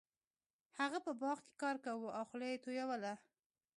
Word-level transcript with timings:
هغه 0.79 0.97
په 1.05 1.11
باغ 1.21 1.37
کې 1.45 1.53
کار 1.61 1.75
کاوه 1.85 2.09
او 2.17 2.23
خوله 2.29 2.45
یې 2.51 2.61
تویوله. 2.63 3.13